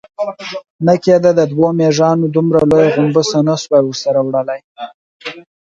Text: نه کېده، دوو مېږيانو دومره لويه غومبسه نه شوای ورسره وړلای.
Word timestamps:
نه 0.85 0.93
کېده، 1.03 1.31
دوو 1.51 1.67
مېږيانو 1.77 2.25
دومره 2.35 2.59
لويه 2.69 2.89
غومبسه 2.95 3.37
نه 3.47 3.55
شوای 3.61 3.81
ورسره 3.85 4.19
وړلای. 4.21 4.61